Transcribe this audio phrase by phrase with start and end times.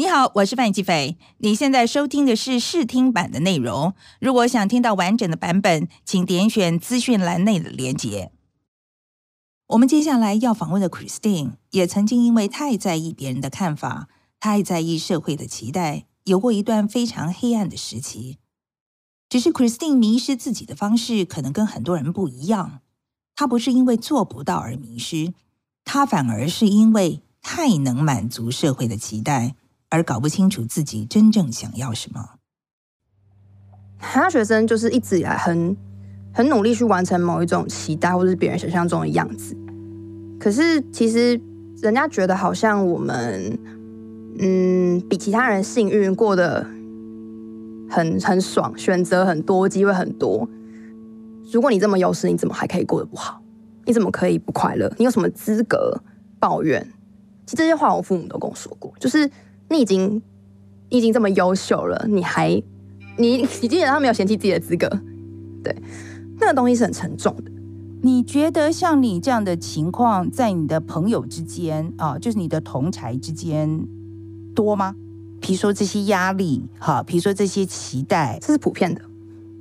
[0.00, 1.18] 你好，我是范琪斐。
[1.40, 3.92] 你现在收听的是试听版的内容。
[4.18, 8.32] 如果想听到完整的版本，请点选资讯栏内的连结。
[9.66, 14.08] 我们接下来要访问的 Christine，也曾经因为太在意别人的看法，
[14.40, 18.38] 太在意社会的期待，有过一段非常黑暗的时期。
[19.28, 22.80] 只是 Christine 迷失自己的方式，可能跟很多人不一样。
[23.36, 25.34] 她不是因为做不到而迷失，
[25.84, 29.56] 她反而是因为太能满足社会的期待。
[29.90, 32.30] 而搞不清楚自己真正想要什么。
[34.14, 35.76] 大学生就是一直以来很
[36.32, 39.54] 很努力去完成某一种期待，或者是别人想象中的样子。
[40.38, 41.38] 可是其实
[41.82, 43.58] 人家觉得好像我们，
[44.38, 46.64] 嗯，比其他人幸运，过得
[47.90, 50.48] 很很爽，选择很多，机会很多。
[51.52, 53.42] 如果你这么优势，你怎么还可以过得不好？
[53.84, 54.90] 你怎么可以不快乐？
[54.98, 56.00] 你有什么资格
[56.38, 56.80] 抱怨？
[57.44, 59.30] 其实这些话我父母都跟我说过，就是。
[59.70, 60.20] 你已经，
[60.90, 62.62] 你已经这么优秀了，你还，
[63.16, 64.88] 你你基本上没有嫌弃自己的资格，
[65.64, 65.74] 对，
[66.40, 67.44] 那个东西是很沉重的。
[68.02, 73.86] 你觉得像你这样的情况，在你的朋友之间啊，就是你的同才之间
[74.54, 74.94] 多吗？
[75.40, 79.00] 比如说这些压力，哈，比如说这些期待，这是普遍的。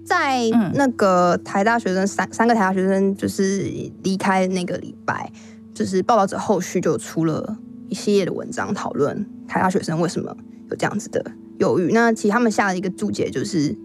[0.06, 3.70] 在那个台大学生三三个台大学生就是
[4.02, 5.32] 离开那个礼拜，
[5.72, 7.58] 就是报道者后续就出了
[7.90, 9.26] 一系列的文章讨论。
[9.48, 10.36] 台大学生为什么
[10.70, 11.24] 有这样子的
[11.58, 11.92] 犹豫？
[11.92, 13.76] 那其实他们下了一个注解，就是，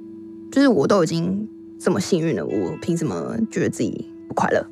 [0.53, 1.49] 就是我都已经
[1.81, 4.65] 这么幸运了，我凭什么觉得自己不快乐？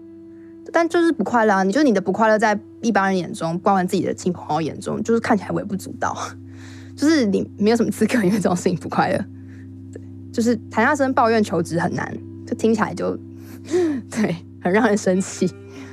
[0.73, 1.63] 但就是不快乐啊！
[1.63, 6.17] 你就你的不快乐，在一般人眼中，包括自己的亲朋好友眼中，就是看起来微不足道，
[6.97, 9.19] 就是你没有什么资格因为这种事情不快乐。
[9.93, 10.01] 对，
[10.33, 12.17] 就是台大生抱怨求职很难，
[12.47, 13.19] 就听起来就
[14.11, 15.51] 对，很让人生气。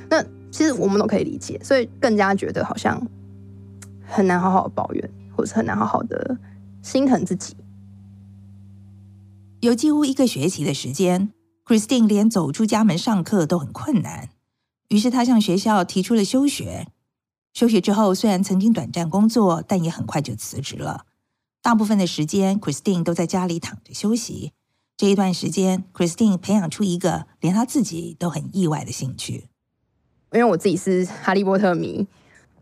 [0.08, 3.02] 那其实我们都可以理解，所以更加觉得好像。
[4.10, 6.36] 很难好好抱怨，或是很难好好的
[6.82, 7.56] 心疼自己。
[9.60, 11.32] 有几乎一个学期的时间
[11.64, 14.30] ，Christine 连走出家门上课都很困难。
[14.88, 16.88] 于是她向学校提出了休学。
[17.52, 21.06] 休学之后，虽然曾经短暂工作，但也很快就辞职了。
[21.62, 24.52] 大部分的时间，Christine 都在家里躺着休息。
[24.96, 29.48] 这一段时间，Christine 培养出一个连她自己都很意外的兴趣。
[30.32, 32.06] 因为我自己是哈利波特迷。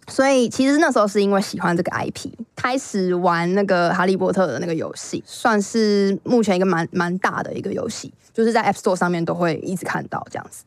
[0.09, 10.65] 所以其实那时候是因为喜欢这个 IP，开始玩那个哈利波特的那个游戏，算是目前一个蛮蛮大的一个游戏，就是在 App Store 上面都会一直看到这样子。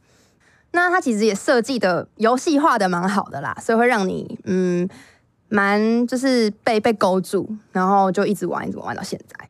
[0.72, 4.88] 那它其实也设计的游戏化的蛮好的啦，所以会让你嗯
[5.50, 9.50] 蛮就是被被勾住，然后就一直玩一直玩到现在。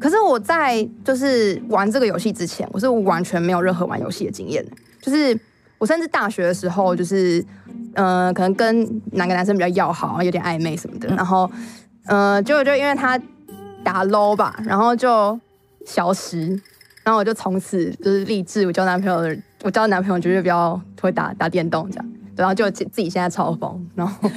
[0.00, 4.64] 可是我在就是玩这个游戏之前，我是完全没有任何玩游戏的经验，
[5.02, 5.38] 就是。
[5.80, 7.42] 我甚至大学的时候，就是，
[7.94, 11.50] 呃，可能跟哪个男生比较要好，有点暧昧什么的，然后，
[12.04, 13.18] 呃，就就因为他
[13.82, 15.40] 打 low 吧，然后就
[15.86, 16.48] 消失，
[17.02, 24.30] 然后我就从此就是立志，我交男朋友的，我交男朋友绝对比较会打打电动这样，然后就自己现在超疯，然后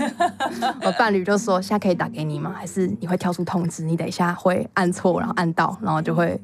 [0.82, 2.54] 我伴侣就说，现在可以打给你吗？
[2.58, 3.84] 还是你会跳出通知？
[3.84, 6.42] 你等一下会按错，然后按到，然后就会。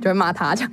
[0.00, 0.72] 就会骂他这样，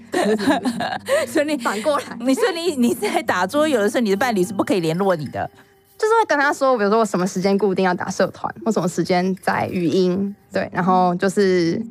[1.28, 5.50] 所以你反过来，你说你你在打桌游的时候，你的伴侣是不可以联络你的，
[5.98, 11.82] 就是会跟他说，比如说我什么时间固定要打社团，我什么时间在语音，对，然后就是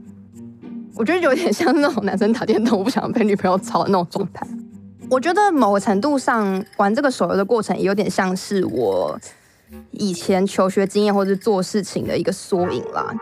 [0.95, 4.47] 我觉得有点像那种男生打电动，我不想被女朋友吵的那种状态。
[5.11, 9.19] 我觉得某个程度上玩这个手游的过程，也有点像是我
[9.91, 13.15] 以前求学经验或者做事情的一个缩影啦。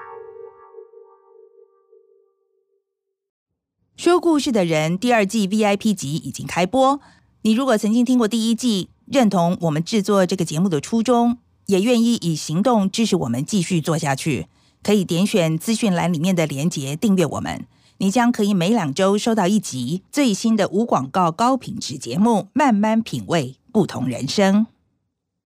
[4.00, 7.02] 说故事的人第二季 VIP 集已经开播。
[7.42, 14.46] 你如果曾经听过第一季，认同我们制作这个节目的初衷，也愿意以行动支持我们继续做下去，
[14.82, 17.66] 可以点选资讯栏里面的连结订阅我们。
[17.98, 24.66] 你将可以每两周收到一集最新的无广告高品质节目，慢慢品味不同人生。